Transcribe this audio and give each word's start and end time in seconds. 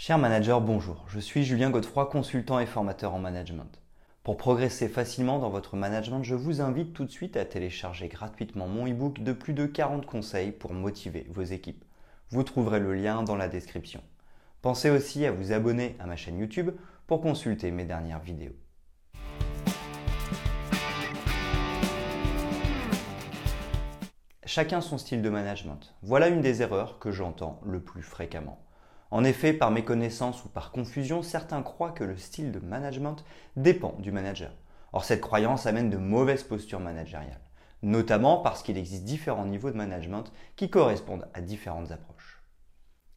Chers 0.00 0.16
managers, 0.16 0.60
bonjour. 0.62 1.04
Je 1.08 1.18
suis 1.18 1.42
Julien 1.42 1.70
Godefroy, 1.70 2.06
consultant 2.06 2.60
et 2.60 2.66
formateur 2.66 3.14
en 3.14 3.18
management. 3.18 3.82
Pour 4.22 4.36
progresser 4.36 4.88
facilement 4.88 5.40
dans 5.40 5.50
votre 5.50 5.74
management, 5.74 6.22
je 6.22 6.36
vous 6.36 6.60
invite 6.60 6.92
tout 6.92 7.04
de 7.04 7.10
suite 7.10 7.36
à 7.36 7.44
télécharger 7.44 8.06
gratuitement 8.06 8.68
mon 8.68 8.86
e-book 8.86 9.24
de 9.24 9.32
plus 9.32 9.54
de 9.54 9.66
40 9.66 10.06
conseils 10.06 10.52
pour 10.52 10.72
motiver 10.72 11.26
vos 11.30 11.42
équipes. 11.42 11.84
Vous 12.30 12.44
trouverez 12.44 12.78
le 12.78 12.94
lien 12.94 13.24
dans 13.24 13.34
la 13.34 13.48
description. 13.48 14.00
Pensez 14.62 14.88
aussi 14.88 15.26
à 15.26 15.32
vous 15.32 15.50
abonner 15.50 15.96
à 15.98 16.06
ma 16.06 16.14
chaîne 16.14 16.38
YouTube 16.38 16.70
pour 17.08 17.20
consulter 17.20 17.72
mes 17.72 17.84
dernières 17.84 18.20
vidéos. 18.20 18.54
Chacun 24.46 24.80
son 24.80 24.96
style 24.96 25.22
de 25.22 25.28
management. 25.28 25.92
Voilà 26.02 26.28
une 26.28 26.40
des 26.40 26.62
erreurs 26.62 27.00
que 27.00 27.10
j'entends 27.10 27.60
le 27.64 27.80
plus 27.80 28.02
fréquemment. 28.02 28.62
En 29.10 29.24
effet, 29.24 29.52
par 29.52 29.70
méconnaissance 29.70 30.44
ou 30.44 30.48
par 30.48 30.70
confusion, 30.70 31.22
certains 31.22 31.62
croient 31.62 31.92
que 31.92 32.04
le 32.04 32.16
style 32.16 32.52
de 32.52 32.58
management 32.58 33.24
dépend 33.56 33.94
du 33.98 34.12
manager. 34.12 34.52
Or, 34.92 35.04
cette 35.04 35.20
croyance 35.20 35.66
amène 35.66 35.90
de 35.90 35.96
mauvaises 35.96 36.42
postures 36.42 36.80
managériales, 36.80 37.40
notamment 37.82 38.38
parce 38.38 38.62
qu'il 38.62 38.76
existe 38.76 39.04
différents 39.04 39.46
niveaux 39.46 39.70
de 39.70 39.76
management 39.76 40.32
qui 40.56 40.68
correspondent 40.68 41.28
à 41.32 41.40
différentes 41.40 41.90
approches. 41.90 42.42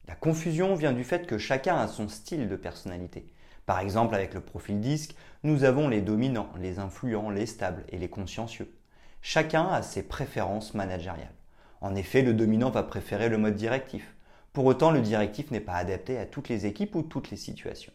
La 0.07 0.15
confusion 0.15 0.75
vient 0.75 0.93
du 0.93 1.03
fait 1.03 1.27
que 1.27 1.37
chacun 1.37 1.77
a 1.77 1.87
son 1.87 2.07
style 2.07 2.47
de 2.47 2.55
personnalité. 2.55 3.33
Par 3.65 3.79
exemple, 3.79 4.15
avec 4.15 4.33
le 4.33 4.41
profil 4.41 4.79
disque, 4.79 5.15
nous 5.43 5.63
avons 5.63 5.87
les 5.87 6.01
dominants, 6.01 6.49
les 6.59 6.79
influents, 6.79 7.29
les 7.29 7.45
stables 7.45 7.85
et 7.89 7.97
les 7.97 8.09
consciencieux. 8.09 8.73
Chacun 9.21 9.67
a 9.67 9.81
ses 9.81 10.03
préférences 10.03 10.73
managériales. 10.73 11.35
En 11.79 11.95
effet, 11.95 12.21
le 12.21 12.33
dominant 12.33 12.71
va 12.71 12.83
préférer 12.83 13.29
le 13.29 13.37
mode 13.37 13.55
directif. 13.55 14.15
Pour 14.53 14.65
autant, 14.65 14.91
le 14.91 14.99
directif 14.99 15.49
n'est 15.49 15.61
pas 15.61 15.75
adapté 15.75 16.17
à 16.17 16.25
toutes 16.25 16.49
les 16.49 16.65
équipes 16.65 16.95
ou 16.95 17.03
toutes 17.03 17.31
les 17.31 17.37
situations. 17.37 17.93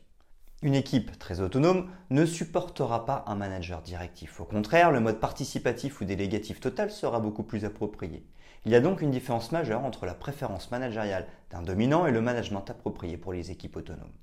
Une 0.63 0.75
équipe 0.75 1.19
très 1.19 1.41
autonome 1.41 1.91
ne 2.09 2.25
supportera 2.25 3.05
pas 3.05 3.25
un 3.27 3.35
manager 3.35 3.83
directif. 3.83 4.41
Au 4.41 4.47
contraire, 4.47 4.91
le 4.91 5.01
mode 5.01 5.21
participatif 5.21 6.01
ou 6.01 6.07
délégatif 6.07 6.59
total 6.61 6.91
sera 6.91 7.21
beaucoup 7.21 7.43
plus 7.43 7.67
approprié. 7.67 8.25
Il 8.65 8.73
y 8.73 8.75
a 8.75 8.81
donc 8.81 9.03
une 9.03 9.11
différence 9.11 9.53
majeure 9.53 9.85
entre 9.85 10.07
la 10.07 10.15
préférence 10.15 10.71
managériale 10.71 11.27
d'un 11.51 11.61
dominant 11.61 12.07
et 12.07 12.11
le 12.11 12.23
management 12.23 12.71
approprié 12.71 13.19
pour 13.19 13.35
les 13.35 13.51
équipes 13.51 13.77
autonomes. 13.77 14.15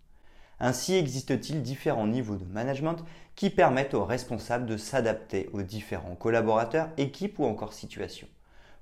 Ainsi 0.59 0.95
existe-t-il 0.95 1.61
différents 1.61 2.07
niveaux 2.07 2.37
de 2.37 2.45
management 2.45 3.05
qui 3.35 3.51
permettent 3.51 3.93
aux 3.93 4.05
responsables 4.05 4.65
de 4.65 4.77
s'adapter 4.77 5.51
aux 5.53 5.61
différents 5.61 6.15
collaborateurs, 6.15 6.89
équipes 6.97 7.37
ou 7.37 7.45
encore 7.45 7.73
situations. 7.73 8.27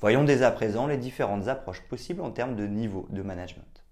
Voyons 0.01 0.23
dès 0.23 0.41
à 0.41 0.49
présent 0.49 0.87
les 0.87 0.97
différentes 0.97 1.47
approches 1.47 1.83
possibles 1.83 2.21
en 2.21 2.31
termes 2.31 2.55
de 2.55 2.65
niveau 2.65 3.07
de 3.11 3.21
management. 3.21 3.83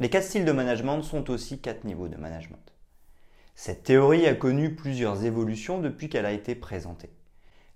Les 0.00 0.10
quatre 0.10 0.24
styles 0.24 0.44
de 0.44 0.50
management 0.50 1.00
sont 1.02 1.30
aussi 1.30 1.60
quatre 1.60 1.84
niveaux 1.84 2.08
de 2.08 2.16
management. 2.16 2.72
Cette 3.54 3.84
théorie 3.84 4.26
a 4.26 4.34
connu 4.34 4.74
plusieurs 4.74 5.24
évolutions 5.24 5.78
depuis 5.78 6.08
qu'elle 6.08 6.26
a 6.26 6.32
été 6.32 6.56
présentée. 6.56 7.10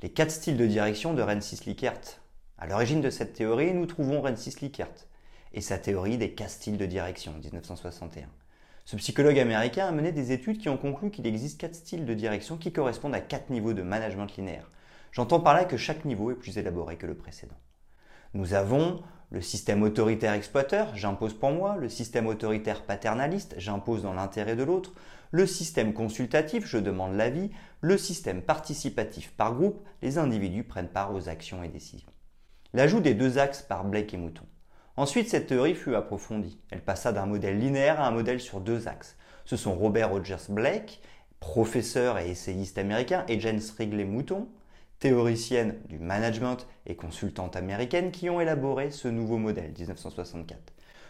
Les 0.02 0.10
quatre 0.10 0.32
styles 0.32 0.56
de 0.56 0.66
direction 0.66 1.14
de 1.14 1.22
Rensis 1.22 1.64
Likert 1.66 2.20
à 2.58 2.66
l'origine 2.66 3.00
de 3.00 3.10
cette 3.10 3.34
théorie, 3.34 3.74
nous 3.74 3.86
trouvons 3.86 4.22
Rensis 4.22 4.60
Likert 4.60 5.06
et 5.52 5.60
sa 5.60 5.78
théorie 5.78 6.18
des 6.18 6.32
quatre 6.32 6.50
styles 6.50 6.78
de 6.78 6.86
direction, 6.86 7.32
1961. 7.44 8.26
Ce 8.86 8.96
psychologue 8.96 9.38
américain 9.38 9.86
a 9.86 9.90
mené 9.90 10.12
des 10.12 10.32
études 10.32 10.58
qui 10.58 10.68
ont 10.68 10.78
conclu 10.78 11.10
qu'il 11.10 11.26
existe 11.26 11.60
quatre 11.60 11.74
styles 11.74 12.06
de 12.06 12.14
direction 12.14 12.56
qui 12.56 12.72
correspondent 12.72 13.16
à 13.16 13.20
quatre 13.20 13.50
niveaux 13.50 13.72
de 13.72 13.82
management 13.82 14.34
linéaire. 14.36 14.70
J'entends 15.12 15.40
par 15.40 15.54
là 15.54 15.64
que 15.64 15.76
chaque 15.76 16.04
niveau 16.04 16.30
est 16.30 16.36
plus 16.36 16.56
élaboré 16.56 16.96
que 16.96 17.06
le 17.06 17.16
précédent. 17.16 17.58
Nous 18.32 18.54
avons 18.54 19.02
le 19.32 19.42
système 19.42 19.82
autoritaire 19.82 20.34
exploiteur, 20.34 20.94
j'impose 20.94 21.34
pour 21.34 21.50
moi, 21.50 21.76
le 21.76 21.88
système 21.88 22.28
autoritaire 22.28 22.84
paternaliste, 22.84 23.56
j'impose 23.58 24.04
dans 24.04 24.14
l'intérêt 24.14 24.54
de 24.54 24.62
l'autre, 24.62 24.94
le 25.32 25.46
système 25.46 25.92
consultatif, 25.92 26.64
je 26.64 26.78
demande 26.78 27.16
l'avis, 27.16 27.50
le 27.80 27.98
système 27.98 28.40
participatif 28.40 29.32
par 29.32 29.54
groupe, 29.54 29.84
les 30.00 30.16
individus 30.16 30.62
prennent 30.62 30.88
part 30.88 31.12
aux 31.12 31.28
actions 31.28 31.64
et 31.64 31.68
décisions 31.68 32.12
l'ajout 32.76 33.00
des 33.00 33.14
deux 33.14 33.38
axes 33.38 33.62
par 33.62 33.84
Blake 33.84 34.12
et 34.12 34.18
Mouton. 34.18 34.44
Ensuite, 34.96 35.28
cette 35.28 35.48
théorie 35.48 35.74
fut 35.74 35.94
approfondie. 35.94 36.58
Elle 36.70 36.80
passa 36.80 37.12
d'un 37.12 37.26
modèle 37.26 37.58
linéaire 37.58 38.00
à 38.00 38.08
un 38.08 38.12
modèle 38.12 38.40
sur 38.40 38.60
deux 38.60 38.88
axes. 38.88 39.16
Ce 39.44 39.56
sont 39.56 39.74
Robert 39.74 40.10
Rogers 40.10 40.48
Blake, 40.48 41.02
professeur 41.38 42.18
et 42.18 42.30
essayiste 42.30 42.78
américain, 42.78 43.24
et 43.28 43.38
Jane 43.38 43.60
Wrigley 43.76 44.04
Mouton, 44.04 44.48
théoricienne 44.98 45.76
du 45.90 45.98
management 45.98 46.66
et 46.86 46.96
consultante 46.96 47.56
américaine, 47.56 48.10
qui 48.10 48.30
ont 48.30 48.40
élaboré 48.40 48.90
ce 48.90 49.08
nouveau 49.08 49.36
modèle 49.36 49.72
1964. 49.78 50.58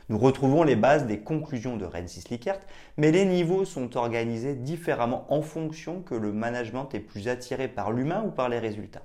Nous 0.08 0.18
retrouvons 0.18 0.64
les 0.64 0.76
bases 0.76 1.06
des 1.06 1.20
conclusions 1.20 1.76
de 1.76 1.84
Rensis 1.84 2.28
Likert, 2.28 2.60
mais 2.96 3.12
les 3.12 3.24
niveaux 3.24 3.64
sont 3.64 3.96
organisés 3.96 4.54
différemment 4.56 5.26
en 5.32 5.42
fonction 5.42 6.00
que 6.00 6.14
le 6.16 6.32
management 6.32 6.92
est 6.92 7.00
plus 7.00 7.28
attiré 7.28 7.68
par 7.68 7.92
l'humain 7.92 8.24
ou 8.26 8.32
par 8.32 8.48
les 8.48 8.58
résultats. 8.58 9.02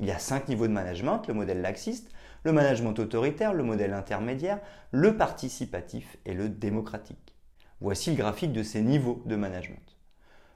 Il 0.00 0.06
y 0.06 0.10
a 0.10 0.18
cinq 0.18 0.48
niveaux 0.48 0.66
de 0.66 0.72
management, 0.72 1.26
le 1.26 1.34
modèle 1.34 1.62
laxiste, 1.62 2.10
le 2.46 2.52
management 2.52 2.96
autoritaire, 3.00 3.52
le 3.52 3.64
modèle 3.64 3.92
intermédiaire, 3.92 4.60
le 4.92 5.16
participatif 5.16 6.16
et 6.24 6.32
le 6.32 6.48
démocratique. 6.48 7.34
Voici 7.80 8.10
le 8.10 8.16
graphique 8.16 8.52
de 8.52 8.62
ces 8.62 8.82
niveaux 8.82 9.20
de 9.26 9.34
management. 9.34 9.96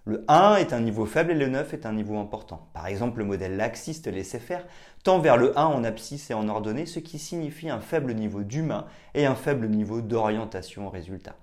Le 0.04 0.24
1 0.28 0.54
est 0.58 0.72
un 0.72 0.82
niveau 0.82 1.04
faible 1.04 1.32
et 1.32 1.34
le 1.34 1.48
9 1.48 1.74
est 1.74 1.86
un 1.86 1.92
niveau 1.92 2.16
important. 2.18 2.68
Par 2.74 2.86
exemple, 2.86 3.18
le 3.18 3.24
modèle 3.24 3.56
laxiste 3.56 4.06
laissé 4.06 4.38
faire 4.38 4.64
tend 5.02 5.18
vers 5.18 5.36
le 5.36 5.58
1 5.58 5.64
en 5.64 5.82
abscisse 5.82 6.30
et 6.30 6.34
en 6.34 6.48
ordonnée, 6.48 6.86
ce 6.86 7.00
qui 7.00 7.18
signifie 7.18 7.68
un 7.68 7.80
faible 7.80 8.14
niveau 8.14 8.44
d'humain 8.44 8.86
et 9.14 9.26
un 9.26 9.34
faible 9.34 9.66
niveau 9.66 10.00
d'orientation 10.00 10.86
au 10.86 10.90
résultat. 10.90 11.34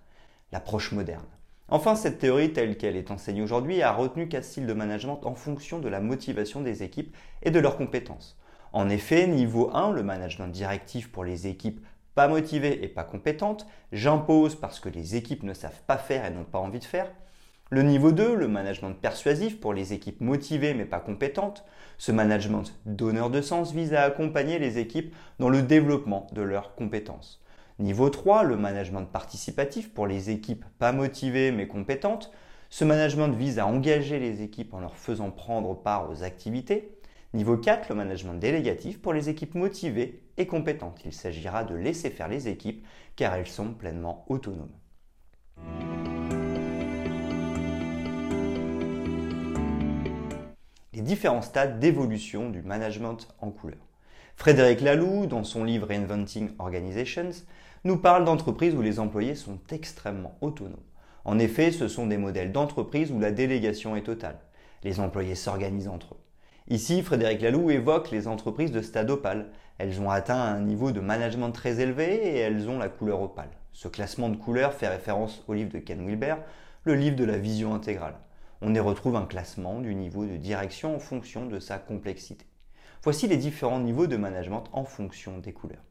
L'approche 0.53 0.93
moderne. 0.93 1.27
Enfin, 1.67 1.95
cette 1.95 2.19
théorie 2.19 2.53
telle 2.53 2.77
qu'elle 2.77 2.95
est 2.95 3.11
enseignée 3.11 3.41
aujourd'hui 3.41 3.81
a 3.81 3.91
retenu 3.91 4.29
quatre 4.29 4.45
styles 4.45 4.65
de 4.65 4.71
management 4.71 5.25
en 5.25 5.35
fonction 5.35 5.79
de 5.79 5.89
la 5.89 5.99
motivation 5.99 6.61
des 6.61 6.83
équipes 6.83 7.13
et 7.43 7.51
de 7.51 7.59
leurs 7.59 7.75
compétences. 7.75 8.37
En 8.73 8.89
effet, 8.89 9.27
niveau 9.27 9.69
1, 9.73 9.91
le 9.91 10.03
management 10.03 10.47
directif 10.47 11.11
pour 11.11 11.23
les 11.23 11.47
équipes 11.47 11.85
pas 12.15 12.27
motivées 12.27 12.83
et 12.83 12.87
pas 12.87 13.03
compétentes, 13.03 13.67
j'impose 13.91 14.55
parce 14.55 14.79
que 14.79 14.89
les 14.89 15.15
équipes 15.15 15.43
ne 15.43 15.53
savent 15.53 15.81
pas 15.85 15.97
faire 15.97 16.25
et 16.25 16.31
n'ont 16.31 16.43
pas 16.43 16.59
envie 16.59 16.79
de 16.79 16.83
faire. 16.83 17.11
Le 17.69 17.83
niveau 17.83 18.11
2, 18.11 18.35
le 18.35 18.47
management 18.47 18.93
persuasif 18.93 19.59
pour 19.59 19.73
les 19.73 19.93
équipes 19.93 20.21
motivées 20.21 20.73
mais 20.73 20.85
pas 20.85 20.99
compétentes. 20.99 21.65
Ce 21.97 22.11
management 22.11 22.73
donneur 22.85 23.29
de 23.29 23.41
sens 23.41 23.73
vise 23.73 23.93
à 23.93 24.03
accompagner 24.03 24.57
les 24.57 24.77
équipes 24.79 25.13
dans 25.39 25.49
le 25.49 25.61
développement 25.61 26.27
de 26.31 26.41
leurs 26.41 26.75
compétences. 26.75 27.41
Niveau 27.79 28.09
3, 28.09 28.43
le 28.43 28.55
management 28.55 29.05
participatif 29.05 29.93
pour 29.93 30.07
les 30.07 30.29
équipes 30.29 30.65
pas 30.79 30.93
motivées 30.93 31.51
mais 31.51 31.67
compétentes. 31.67 32.31
Ce 32.69 32.83
management 32.83 33.35
vise 33.35 33.59
à 33.59 33.67
engager 33.67 34.17
les 34.17 34.41
équipes 34.41 34.73
en 34.73 34.79
leur 34.79 34.95
faisant 34.95 35.29
prendre 35.29 35.75
part 35.75 36.09
aux 36.09 36.23
activités. 36.23 36.96
Niveau 37.33 37.57
4, 37.57 37.89
le 37.89 37.95
management 37.95 38.35
délégatif 38.35 39.01
pour 39.01 39.11
les 39.11 39.27
équipes 39.27 39.55
motivées 39.55 40.23
et 40.37 40.47
compétentes. 40.47 41.01
Il 41.03 41.11
s'agira 41.11 41.65
de 41.65 41.75
laisser 41.75 42.09
faire 42.09 42.29
les 42.29 42.47
équipes 42.47 42.85
car 43.17 43.33
elles 43.33 43.47
sont 43.47 43.73
pleinement 43.73 44.23
autonomes. 44.29 44.71
Les 50.93 51.01
différents 51.01 51.41
stades 51.41 51.79
d'évolution 51.79 52.49
du 52.49 52.61
management 52.61 53.27
en 53.39 53.51
couleur. 53.51 53.79
Frédéric 54.37 54.81
Laloux, 54.81 55.25
dans 55.25 55.43
son 55.43 55.65
livre 55.65 55.87
Reinventing 55.87 56.51
Organizations, 56.59 57.31
nous 57.83 57.97
parle 57.97 58.23
d'entreprises 58.23 58.73
où 58.73 58.81
les 58.81 58.99
employés 58.99 59.35
sont 59.35 59.59
extrêmement 59.71 60.37
autonomes. 60.41 60.77
En 61.25 61.39
effet, 61.39 61.71
ce 61.71 61.89
sont 61.89 62.07
des 62.07 62.17
modèles 62.17 62.53
d'entreprise 62.53 63.11
où 63.11 63.19
la 63.19 63.31
délégation 63.31 63.97
est 63.97 64.03
totale. 64.03 64.39
Les 64.83 65.01
employés 65.01 65.35
s'organisent 65.35 65.89
entre 65.89 66.13
eux. 66.13 66.26
Ici, 66.69 67.01
Frédéric 67.01 67.41
Laloux 67.43 67.69
évoque 67.69 68.11
les 68.11 68.27
entreprises 68.27 68.73
de 68.73 68.81
stade 68.81 69.09
opale. 69.09 69.51
Elles 69.77 70.01
ont 70.01 70.09
atteint 70.09 70.41
un 70.41 70.59
niveau 70.59 70.91
de 70.91 70.99
management 70.99 71.51
très 71.51 71.79
élevé 71.79 72.13
et 72.13 72.39
elles 72.39 72.67
ont 72.67 72.77
la 72.77 72.89
couleur 72.89 73.21
opale. 73.21 73.51
Ce 73.71 73.87
classement 73.87 74.27
de 74.27 74.35
couleurs 74.35 74.73
fait 74.73 74.89
référence 74.89 75.45
au 75.47 75.53
livre 75.53 75.71
de 75.71 75.79
Ken 75.79 76.05
Wilber, 76.05 76.35
le 76.83 76.95
livre 76.95 77.15
de 77.15 77.23
la 77.23 77.37
vision 77.37 77.73
intégrale. 77.73 78.15
On 78.61 78.75
y 78.75 78.81
retrouve 78.81 79.15
un 79.15 79.25
classement 79.25 79.79
du 79.79 79.95
niveau 79.95 80.25
de 80.25 80.35
direction 80.35 80.93
en 80.93 80.99
fonction 80.99 81.45
de 81.45 81.57
sa 81.59 81.77
complexité. 81.77 82.45
Voici 83.01 83.29
les 83.29 83.37
différents 83.37 83.79
niveaux 83.79 84.07
de 84.07 84.17
management 84.17 84.65
en 84.73 84.83
fonction 84.83 85.37
des 85.37 85.53
couleurs. 85.53 85.85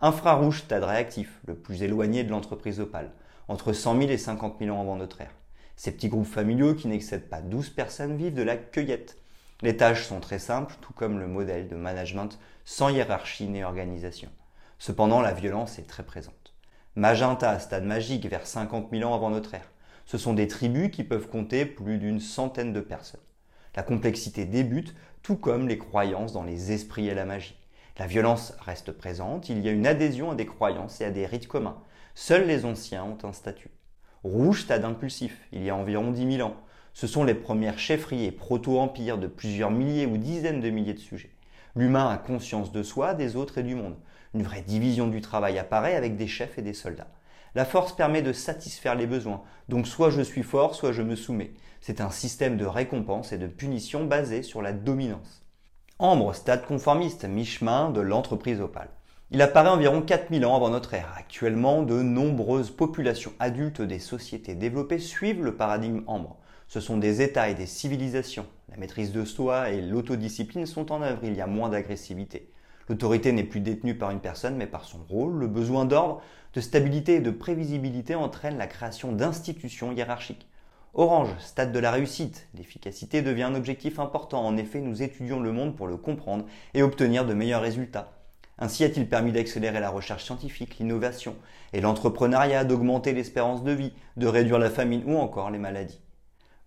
Infrarouge, 0.00 0.60
stade 0.60 0.84
réactif, 0.84 1.40
le 1.44 1.56
plus 1.56 1.82
éloigné 1.82 2.22
de 2.22 2.30
l'entreprise 2.30 2.78
opale, 2.78 3.10
entre 3.48 3.72
100 3.72 3.98
000 3.98 4.10
et 4.12 4.18
50 4.18 4.58
000 4.60 4.76
ans 4.76 4.80
avant 4.80 4.94
notre 4.94 5.22
ère. 5.22 5.34
Ces 5.74 5.90
petits 5.90 6.08
groupes 6.08 6.24
familiaux 6.24 6.76
qui 6.76 6.86
n'excèdent 6.86 7.28
pas 7.28 7.40
12 7.40 7.70
personnes 7.70 8.16
vivent 8.16 8.34
de 8.34 8.42
la 8.42 8.56
cueillette. 8.56 9.19
Les 9.62 9.76
tâches 9.76 10.06
sont 10.06 10.20
très 10.20 10.38
simples, 10.38 10.74
tout 10.80 10.94
comme 10.94 11.18
le 11.18 11.26
modèle 11.26 11.68
de 11.68 11.76
management 11.76 12.38
sans 12.64 12.88
hiérarchie 12.88 13.46
ni 13.46 13.62
organisation. 13.62 14.30
Cependant, 14.78 15.20
la 15.20 15.32
violence 15.32 15.78
est 15.78 15.86
très 15.86 16.02
présente. 16.02 16.54
Magenta, 16.96 17.58
stade 17.58 17.84
magique, 17.84 18.26
vers 18.26 18.46
50 18.46 18.88
000 18.90 19.10
ans 19.10 19.14
avant 19.14 19.28
notre 19.28 19.52
ère. 19.54 19.70
Ce 20.06 20.16
sont 20.16 20.32
des 20.32 20.48
tribus 20.48 20.90
qui 20.90 21.04
peuvent 21.04 21.28
compter 21.28 21.66
plus 21.66 21.98
d'une 21.98 22.20
centaine 22.20 22.72
de 22.72 22.80
personnes. 22.80 23.20
La 23.76 23.82
complexité 23.82 24.46
débute, 24.46 24.94
tout 25.22 25.36
comme 25.36 25.68
les 25.68 25.78
croyances 25.78 26.32
dans 26.32 26.42
les 26.42 26.72
esprits 26.72 27.08
et 27.08 27.14
la 27.14 27.26
magie. 27.26 27.56
La 27.98 28.06
violence 28.06 28.54
reste 28.60 28.92
présente, 28.92 29.50
il 29.50 29.60
y 29.60 29.68
a 29.68 29.72
une 29.72 29.86
adhésion 29.86 30.30
à 30.30 30.34
des 30.34 30.46
croyances 30.46 31.02
et 31.02 31.04
à 31.04 31.10
des 31.10 31.26
rites 31.26 31.48
communs. 31.48 31.82
Seuls 32.14 32.46
les 32.46 32.64
anciens 32.64 33.04
ont 33.04 33.18
un 33.24 33.34
statut. 33.34 33.70
Rouge, 34.24 34.62
stade 34.62 34.86
impulsif, 34.86 35.38
il 35.52 35.62
y 35.62 35.70
a 35.70 35.76
environ 35.76 36.10
10 36.10 36.38
000 36.38 36.48
ans. 36.48 36.56
Ce 36.92 37.06
sont 37.06 37.24
les 37.24 37.34
premières 37.34 37.78
chefferies 37.78 38.24
et 38.24 38.32
proto-empires 38.32 39.18
de 39.18 39.26
plusieurs 39.26 39.70
milliers 39.70 40.06
ou 40.06 40.16
dizaines 40.16 40.60
de 40.60 40.70
milliers 40.70 40.94
de 40.94 40.98
sujets. 40.98 41.30
L'humain 41.76 42.10
a 42.10 42.18
conscience 42.18 42.72
de 42.72 42.82
soi, 42.82 43.14
des 43.14 43.36
autres 43.36 43.58
et 43.58 43.62
du 43.62 43.74
monde. 43.74 43.96
Une 44.34 44.42
vraie 44.42 44.62
division 44.62 45.06
du 45.06 45.20
travail 45.20 45.58
apparaît 45.58 45.96
avec 45.96 46.16
des 46.16 46.26
chefs 46.26 46.58
et 46.58 46.62
des 46.62 46.74
soldats. 46.74 47.10
La 47.54 47.64
force 47.64 47.94
permet 47.94 48.22
de 48.22 48.32
satisfaire 48.32 48.94
les 48.94 49.06
besoins, 49.06 49.42
donc 49.68 49.86
soit 49.86 50.10
je 50.10 50.22
suis 50.22 50.42
fort, 50.42 50.74
soit 50.74 50.92
je 50.92 51.02
me 51.02 51.16
soumets. 51.16 51.52
C'est 51.80 52.00
un 52.00 52.10
système 52.10 52.56
de 52.56 52.66
récompense 52.66 53.32
et 53.32 53.38
de 53.38 53.46
punition 53.46 54.04
basé 54.04 54.42
sur 54.42 54.62
la 54.62 54.72
dominance. 54.72 55.44
Ambre, 55.98 56.34
stade 56.34 56.64
conformiste, 56.64 57.24
mi-chemin 57.24 57.90
de 57.90 58.00
l'entreprise 58.00 58.60
opale. 58.60 58.90
Il 59.32 59.42
apparaît 59.42 59.68
environ 59.68 60.02
4000 60.02 60.44
ans 60.44 60.56
avant 60.56 60.70
notre 60.70 60.94
ère. 60.94 61.14
Actuellement, 61.16 61.82
de 61.82 62.02
nombreuses 62.02 62.70
populations 62.70 63.32
adultes 63.38 63.82
des 63.82 63.98
sociétés 63.98 64.54
développées 64.54 64.98
suivent 64.98 65.44
le 65.44 65.56
paradigme 65.56 66.02
ambre. 66.06 66.38
Ce 66.70 66.78
sont 66.78 66.98
des 66.98 67.20
États 67.20 67.48
et 67.48 67.56
des 67.56 67.66
civilisations. 67.66 68.46
La 68.68 68.76
maîtrise 68.76 69.10
de 69.10 69.24
soi 69.24 69.70
et 69.70 69.80
l'autodiscipline 69.80 70.66
sont 70.66 70.92
en 70.92 71.02
œuvre, 71.02 71.24
il 71.24 71.34
y 71.34 71.40
a 71.40 71.48
moins 71.48 71.68
d'agressivité. 71.68 72.48
L'autorité 72.88 73.32
n'est 73.32 73.42
plus 73.42 73.58
détenue 73.58 73.96
par 73.96 74.12
une 74.12 74.20
personne 74.20 74.54
mais 74.54 74.68
par 74.68 74.84
son 74.84 74.98
rôle. 75.08 75.36
Le 75.36 75.48
besoin 75.48 75.84
d'ordre, 75.84 76.22
de 76.54 76.60
stabilité 76.60 77.16
et 77.16 77.20
de 77.20 77.32
prévisibilité 77.32 78.14
entraîne 78.14 78.56
la 78.56 78.68
création 78.68 79.10
d'institutions 79.10 79.90
hiérarchiques. 79.90 80.46
Orange, 80.94 81.30
stade 81.40 81.72
de 81.72 81.78
la 81.80 81.90
réussite. 81.90 82.46
L'efficacité 82.54 83.20
devient 83.20 83.42
un 83.42 83.56
objectif 83.56 83.98
important. 83.98 84.46
En 84.46 84.56
effet, 84.56 84.80
nous 84.80 85.02
étudions 85.02 85.40
le 85.40 85.50
monde 85.50 85.74
pour 85.74 85.88
le 85.88 85.96
comprendre 85.96 86.46
et 86.74 86.84
obtenir 86.84 87.26
de 87.26 87.34
meilleurs 87.34 87.62
résultats. 87.62 88.12
Ainsi 88.58 88.84
a-t-il 88.84 89.08
permis 89.08 89.32
d'accélérer 89.32 89.80
la 89.80 89.90
recherche 89.90 90.22
scientifique, 90.22 90.78
l'innovation 90.78 91.34
et 91.72 91.80
l'entrepreneuriat, 91.80 92.62
d'augmenter 92.62 93.12
l'espérance 93.12 93.64
de 93.64 93.72
vie, 93.72 93.92
de 94.16 94.28
réduire 94.28 94.60
la 94.60 94.70
famine 94.70 95.02
ou 95.04 95.18
encore 95.18 95.50
les 95.50 95.58
maladies. 95.58 95.98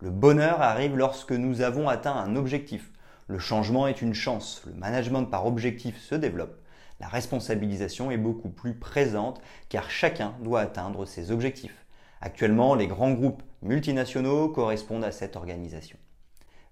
Le 0.04 0.10
bonheur 0.10 0.62
arrive 0.62 0.98
lorsque 0.98 1.32
nous 1.32 1.62
avons 1.62 1.88
atteint 1.88 2.14
un 2.14 2.36
objectif, 2.36 2.92
le 3.28 3.40
changement 3.40 3.88
est 3.88 4.02
une 4.02 4.14
chance, 4.14 4.62
le 4.66 4.74
management 4.74 5.24
par 5.24 5.46
objectif 5.46 5.98
se 5.98 6.14
développe, 6.14 6.58
la 7.00 7.08
responsabilisation 7.08 8.12
est 8.12 8.18
beaucoup 8.18 8.50
plus 8.50 8.74
présente 8.74 9.40
car 9.70 9.90
chacun 9.90 10.36
doit 10.42 10.60
atteindre 10.60 11.06
ses 11.06 11.32
objectifs. 11.32 11.86
Actuellement, 12.20 12.76
les 12.76 12.88
grands 12.88 13.14
groupes 13.14 13.44
multinationaux 13.62 14.50
correspondent 14.50 15.06
à 15.06 15.14
cette 15.14 15.38
organisation. 15.38 15.98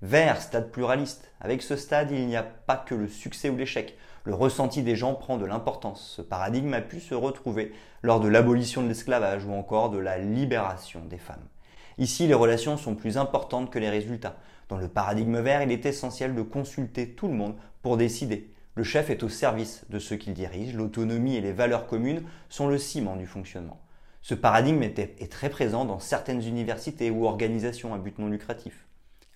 Vert, 0.02 0.42
stade 0.42 0.70
pluraliste. 0.70 1.32
Avec 1.40 1.62
ce 1.62 1.78
stade, 1.78 2.12
il 2.12 2.28
n'y 2.28 2.36
a 2.36 2.44
pas 2.44 2.76
que 2.76 2.96
le 2.96 3.08
succès 3.08 3.50
ou 3.50 3.56
l'échec. 3.56 3.98
Le 4.26 4.34
ressenti 4.34 4.84
des 4.84 4.98
gens 4.98 5.14
prend 5.14 5.38
de 5.38 5.46
l'importance. 5.46 6.16
Ce 6.18 6.22
paradigme 6.22 6.74
a 6.74 6.82
pu 6.82 7.00
se 7.00 7.16
retrouver 7.16 7.72
lors 8.02 8.20
de 8.20 8.28
l'abolition 8.28 8.84
de 8.84 8.90
l'esclavage 8.90 9.46
ou 9.46 9.54
encore 9.54 9.90
de 9.90 10.00
la 10.00 10.18
libération 10.18 11.06
des 11.06 11.18
femmes. 11.18 11.48
Ici, 11.98 12.28
les 12.28 12.34
relations 12.34 12.78
sont 12.78 12.96
plus 12.96 13.18
importantes 13.18 13.70
que 13.70 13.80
les 13.80 13.90
résultats. 13.90 14.38
Dans 14.70 14.78
le 14.78 14.88
paradigme 14.88 15.40
vert, 15.40 15.62
il 15.62 15.72
est 15.72 15.86
essentiel 15.86 16.34
de 16.34 16.42
consulter 16.42 17.10
tout 17.10 17.28
le 17.28 17.34
monde 17.34 17.56
pour 17.82 17.98
décider. 17.98 18.52
Le 18.76 18.84
chef 18.84 19.10
est 19.10 19.24
au 19.24 19.30
service 19.30 19.84
de 19.90 20.00
ceux 20.00 20.16
qu'il 20.16 20.34
dirige, 20.34 20.74
l'autonomie 20.74 21.36
et 21.36 21.42
les 21.42 21.52
valeurs 21.52 21.88
communes 21.88 22.24
sont 22.48 22.68
le 22.68 22.78
ciment 22.78 23.18
du 23.18 23.26
fonctionnement. 23.26 23.82
Ce 24.22 24.34
paradigme 24.34 24.84
est, 24.84 25.32
très 25.32 25.50
présent 25.50 25.84
dans 25.84 26.00
certaines 26.00 26.46
universités 26.46 27.10
ou 27.10 27.26
organisations 27.26 27.94
à 27.94 27.98
but 27.98 28.18
non 28.20 28.28
lucratif. 28.28 28.86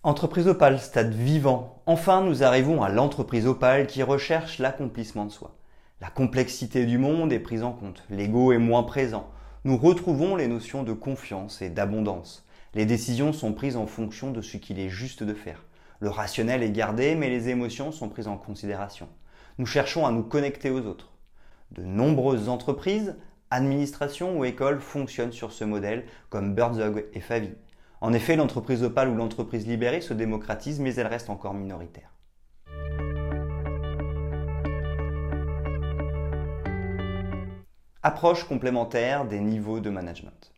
Entreprise 0.04 0.48
opale, 0.48 0.80
stade 0.80 1.14
vivant. 1.14 1.82
Enfin, 1.86 2.22
nous 2.22 2.44
arrivons 2.44 2.84
à 2.84 2.90
l'entreprise 2.90 3.48
opale 3.48 3.88
qui 3.88 4.04
recherche 4.04 4.60
l'accomplissement 4.60 5.26
de 5.26 5.32
soi. 5.32 5.56
La 6.02 6.10
complexité 6.10 6.86
du 6.86 6.98
monde 6.98 7.34
est 7.34 7.40
prise 7.40 7.64
en 7.64 7.72
compte, 7.72 8.04
l'ego 8.10 8.52
est 8.52 8.60
moins 8.60 8.84
présent. 8.84 9.28
Nous 9.66 9.78
retrouvons 9.78 10.36
les 10.36 10.48
notions 10.48 10.84
de 10.84 10.94
confiance 10.94 11.64
et 11.64 11.72
d'abondance. 11.72 12.46
Les 12.76 12.86
décisions 12.86 13.34
sont 13.34 13.52
prises 13.52 13.78
en 13.78 13.88
fonction 13.88 14.30
de 14.30 14.42
ce 14.42 14.58
qu'il 14.58 14.78
est 14.78 14.90
juste 14.90 15.24
de 15.24 15.34
faire. 15.34 15.66
Le 16.02 16.10
rationnel 16.12 16.62
est 16.62 16.70
gardé, 16.70 17.16
mais 17.16 17.30
les 17.30 17.50
émotions 17.50 17.92
sont 17.92 18.08
prises 18.08 18.28
en 18.28 18.38
considération. 18.38 19.10
Nous 19.58 19.66
cherchons 19.66 20.06
à 20.06 20.12
nous 20.12 20.22
connecter 20.22 20.70
aux 20.70 20.86
autres. 20.86 21.14
De 21.72 21.82
nombreuses 21.82 22.48
entreprises, 22.48 23.16
administrations 23.50 24.38
ou 24.38 24.46
écoles 24.46 24.82
fonctionnent 24.82 25.32
sur 25.32 25.52
ce 25.52 25.64
modèle, 25.64 26.06
comme 26.30 26.54
Birdzog 26.54 27.06
et 27.14 27.20
Favi. 27.20 27.50
En 28.02 28.14
effet, 28.14 28.36
l'entreprise 28.36 28.84
opale 28.84 29.10
ou 29.10 29.16
l'entreprise 29.16 29.66
libérée 29.66 30.02
se 30.02 30.14
démocratise, 30.14 30.80
mais 30.80 30.94
elle 30.94 31.08
reste 31.08 31.32
encore 31.32 31.56
minoritaire. 31.56 32.15
Approche 38.08 38.44
complémentaire 38.44 39.26
des 39.26 39.40
niveaux 39.40 39.80
de 39.80 39.90
management. 39.90 40.54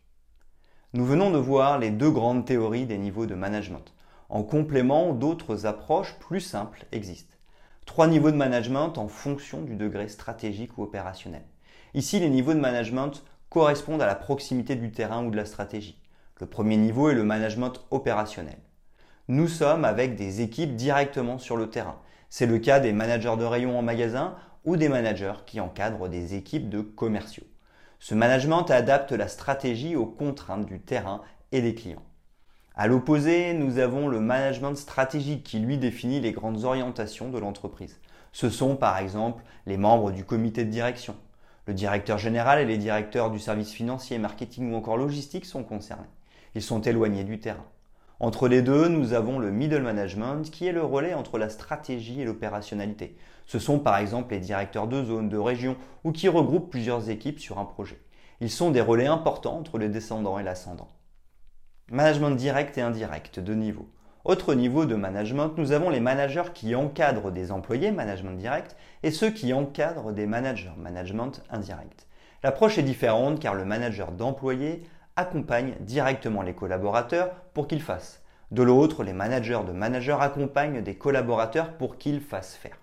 Nous 0.92 1.06
venons 1.06 1.30
de 1.30 1.38
voir 1.38 1.78
les 1.78 1.88
deux 1.88 2.10
grandes 2.10 2.44
théories 2.44 2.84
des 2.84 2.98
niveaux 2.98 3.24
de 3.24 3.34
management. 3.34 3.94
En 4.28 4.42
complément, 4.42 5.14
d'autres 5.14 5.64
approches 5.64 6.18
plus 6.18 6.42
simples 6.42 6.84
existent. 6.92 7.38
Trois 7.86 8.06
niveaux 8.06 8.30
de 8.30 8.36
management 8.36 8.98
en 8.98 9.08
fonction 9.08 9.62
du 9.62 9.76
degré 9.76 10.08
stratégique 10.08 10.76
ou 10.76 10.82
opérationnel. 10.82 11.40
Ici, 11.94 12.20
les 12.20 12.28
niveaux 12.28 12.52
de 12.52 12.60
management 12.60 13.24
correspondent 13.48 14.02
à 14.02 14.06
la 14.06 14.14
proximité 14.14 14.76
du 14.76 14.92
terrain 14.92 15.24
ou 15.24 15.30
de 15.30 15.36
la 15.38 15.46
stratégie. 15.46 15.98
Le 16.40 16.46
premier 16.46 16.76
niveau 16.76 17.08
est 17.08 17.14
le 17.14 17.24
management 17.24 17.80
opérationnel. 17.90 18.58
Nous 19.28 19.48
sommes 19.48 19.86
avec 19.86 20.16
des 20.16 20.42
équipes 20.42 20.76
directement 20.76 21.38
sur 21.38 21.56
le 21.56 21.70
terrain. 21.70 21.98
C'est 22.28 22.44
le 22.44 22.58
cas 22.58 22.78
des 22.78 22.92
managers 22.92 23.38
de 23.38 23.44
rayon 23.46 23.78
en 23.78 23.82
magasin 23.82 24.36
ou 24.64 24.76
des 24.76 24.88
managers 24.88 25.44
qui 25.46 25.60
encadrent 25.60 26.08
des 26.08 26.34
équipes 26.34 26.68
de 26.68 26.80
commerciaux. 26.80 27.46
Ce 28.00 28.14
management 28.14 28.70
adapte 28.70 29.12
la 29.12 29.28
stratégie 29.28 29.96
aux 29.96 30.06
contraintes 30.06 30.66
du 30.66 30.80
terrain 30.80 31.22
et 31.52 31.62
des 31.62 31.74
clients. 31.74 32.02
À 32.76 32.86
l'opposé, 32.86 33.54
nous 33.54 33.78
avons 33.78 34.06
le 34.06 34.20
management 34.20 34.76
stratégique 34.76 35.42
qui 35.42 35.58
lui 35.58 35.78
définit 35.78 36.20
les 36.20 36.30
grandes 36.30 36.64
orientations 36.64 37.28
de 37.28 37.38
l'entreprise. 37.38 37.98
Ce 38.32 38.50
sont 38.50 38.76
par 38.76 38.98
exemple 38.98 39.42
les 39.66 39.76
membres 39.76 40.12
du 40.12 40.24
comité 40.24 40.64
de 40.64 40.70
direction. 40.70 41.16
Le 41.66 41.74
directeur 41.74 42.18
général 42.18 42.60
et 42.60 42.64
les 42.64 42.78
directeurs 42.78 43.30
du 43.30 43.40
service 43.40 43.72
financier, 43.72 44.18
marketing 44.18 44.72
ou 44.72 44.76
encore 44.76 44.96
logistique 44.96 45.44
sont 45.44 45.64
concernés. 45.64 46.06
Ils 46.54 46.62
sont 46.62 46.80
éloignés 46.80 47.24
du 47.24 47.40
terrain. 47.40 47.66
Entre 48.20 48.48
les 48.48 48.62
deux, 48.62 48.88
nous 48.88 49.12
avons 49.12 49.38
le 49.38 49.52
middle 49.52 49.82
management 49.82 50.50
qui 50.50 50.66
est 50.66 50.72
le 50.72 50.82
relais 50.82 51.14
entre 51.14 51.38
la 51.38 51.48
stratégie 51.48 52.20
et 52.20 52.24
l'opérationnalité. 52.24 53.16
Ce 53.46 53.60
sont 53.60 53.78
par 53.78 53.96
exemple 53.98 54.34
les 54.34 54.40
directeurs 54.40 54.88
de 54.88 55.04
zone, 55.04 55.28
de 55.28 55.38
région 55.38 55.76
ou 56.02 56.10
qui 56.10 56.28
regroupent 56.28 56.68
plusieurs 56.68 57.10
équipes 57.10 57.38
sur 57.38 57.58
un 57.58 57.64
projet. 57.64 58.00
Ils 58.40 58.50
sont 58.50 58.72
des 58.72 58.80
relais 58.80 59.06
importants 59.06 59.56
entre 59.56 59.78
le 59.78 59.88
descendant 59.88 60.38
et 60.40 60.42
l'ascendant. 60.42 60.88
Management 61.92 62.32
direct 62.32 62.76
et 62.76 62.82
indirect, 62.82 63.38
deux 63.38 63.54
niveaux. 63.54 63.88
Autre 64.24 64.54
niveau 64.54 64.84
de 64.84 64.96
management, 64.96 65.52
nous 65.56 65.70
avons 65.70 65.88
les 65.88 66.00
managers 66.00 66.50
qui 66.52 66.74
encadrent 66.74 67.30
des 67.30 67.52
employés, 67.52 67.92
management 67.92 68.36
direct, 68.36 68.76
et 69.04 69.12
ceux 69.12 69.30
qui 69.30 69.54
encadrent 69.54 70.12
des 70.12 70.26
managers, 70.26 70.72
management 70.76 71.40
indirect. 71.50 72.08
L'approche 72.42 72.78
est 72.78 72.82
différente 72.82 73.40
car 73.40 73.54
le 73.54 73.64
manager 73.64 74.10
d'employés 74.10 74.82
accompagne 75.18 75.74
directement 75.80 76.42
les 76.42 76.54
collaborateurs 76.54 77.34
pour 77.52 77.66
qu'ils 77.66 77.82
fassent. 77.82 78.22
De 78.52 78.62
l'autre, 78.62 79.02
les 79.02 79.12
managers 79.12 79.60
de 79.66 79.72
managers 79.72 80.16
accompagnent 80.20 80.80
des 80.80 80.94
collaborateurs 80.94 81.72
pour 81.72 81.98
qu'ils 81.98 82.20
fassent 82.20 82.54
faire. 82.54 82.78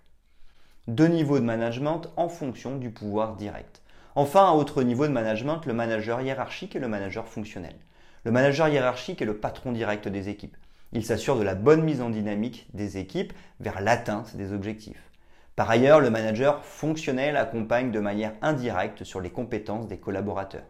Deux 0.88 1.08
niveaux 1.08 1.40
de 1.40 1.46
management 1.46 2.02
en 2.18 2.28
fonction 2.28 2.76
du 2.76 2.92
pouvoir 2.92 3.38
direct. 3.38 3.82
Enfin, 4.16 4.50
un 4.50 4.52
autre 4.52 4.84
niveau 4.84 5.08
de 5.08 5.14
management, 5.14 5.66
le 5.66 5.74
manager 5.74 6.22
hiérarchique 6.22 6.76
et 6.76 6.80
le 6.80 6.90
manager 6.90 7.26
fonctionnel. 7.26 7.76
Le 8.26 8.32
manager 8.32 8.68
hiérarchique 8.68 9.22
est 9.22 9.26
le 9.26 9.38
patron 9.38 9.72
direct 9.72 10.10
des 10.10 10.28
équipes. 10.28 10.58
Il 10.92 11.06
s'assure 11.06 11.38
de 11.38 11.44
la 11.44 11.56
bonne 11.56 11.84
mise 11.84 12.02
en 12.02 12.10
dynamique 12.10 12.68
des 12.74 12.98
équipes 12.98 13.34
vers 13.62 13.80
l'atteinte 13.80 14.36
des 14.36 14.52
objectifs. 14.52 15.10
Par 15.56 15.70
ailleurs, 15.70 16.02
le 16.02 16.10
manager 16.10 16.66
fonctionnel 16.66 17.38
accompagne 17.38 17.92
de 17.92 18.00
manière 18.02 18.34
indirecte 18.42 19.06
sur 19.06 19.22
les 19.22 19.30
compétences 19.30 19.88
des 19.88 20.00
collaborateurs. 20.00 20.66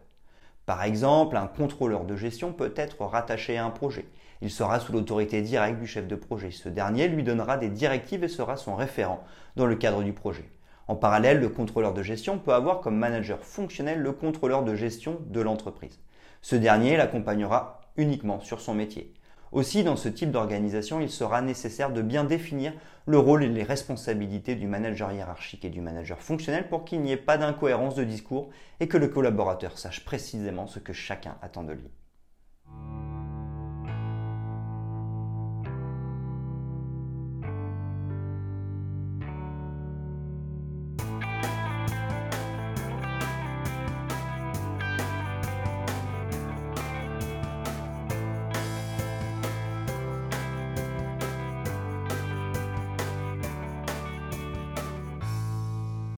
Par 0.66 0.82
exemple, 0.82 1.36
un 1.36 1.46
contrôleur 1.46 2.04
de 2.04 2.16
gestion 2.16 2.52
peut 2.52 2.74
être 2.74 3.04
rattaché 3.04 3.56
à 3.56 3.64
un 3.64 3.70
projet. 3.70 4.06
Il 4.42 4.50
sera 4.50 4.80
sous 4.80 4.92
l'autorité 4.92 5.40
directe 5.40 5.78
du 5.78 5.86
chef 5.86 6.08
de 6.08 6.16
projet. 6.16 6.50
Ce 6.50 6.68
dernier 6.68 7.06
lui 7.06 7.22
donnera 7.22 7.56
des 7.56 7.68
directives 7.68 8.24
et 8.24 8.28
sera 8.28 8.56
son 8.56 8.74
référent 8.74 9.22
dans 9.54 9.66
le 9.66 9.76
cadre 9.76 10.02
du 10.02 10.12
projet. 10.12 10.50
En 10.88 10.96
parallèle, 10.96 11.38
le 11.38 11.48
contrôleur 11.48 11.94
de 11.94 12.02
gestion 12.02 12.38
peut 12.38 12.52
avoir 12.52 12.80
comme 12.80 12.96
manager 12.96 13.38
fonctionnel 13.44 14.00
le 14.00 14.10
contrôleur 14.10 14.64
de 14.64 14.74
gestion 14.74 15.18
de 15.26 15.40
l'entreprise. 15.40 16.00
Ce 16.42 16.56
dernier 16.56 16.96
l'accompagnera 16.96 17.80
uniquement 17.96 18.40
sur 18.40 18.60
son 18.60 18.74
métier. 18.74 19.14
Aussi, 19.52 19.84
dans 19.84 19.96
ce 19.96 20.08
type 20.08 20.30
d'organisation, 20.30 21.00
il 21.00 21.10
sera 21.10 21.40
nécessaire 21.40 21.92
de 21.92 22.02
bien 22.02 22.24
définir 22.24 22.72
le 23.06 23.18
rôle 23.18 23.44
et 23.44 23.48
les 23.48 23.62
responsabilités 23.62 24.56
du 24.56 24.66
manager 24.66 25.12
hiérarchique 25.12 25.64
et 25.64 25.70
du 25.70 25.80
manager 25.80 26.20
fonctionnel 26.20 26.68
pour 26.68 26.84
qu'il 26.84 27.00
n'y 27.00 27.12
ait 27.12 27.16
pas 27.16 27.38
d'incohérence 27.38 27.94
de 27.94 28.04
discours 28.04 28.50
et 28.80 28.88
que 28.88 28.96
le 28.96 29.08
collaborateur 29.08 29.78
sache 29.78 30.04
précisément 30.04 30.66
ce 30.66 30.80
que 30.80 30.92
chacun 30.92 31.36
attend 31.42 31.62
de 31.62 31.72
lui. 31.72 31.90